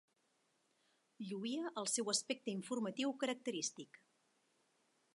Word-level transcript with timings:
Lluïa 1.25 1.69
el 1.83 1.91
seu 1.97 2.11
aspecte 2.15 2.55
informatiu 2.57 3.17
característic. 3.25 4.05